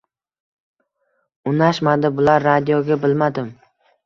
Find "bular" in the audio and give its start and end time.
2.17-2.45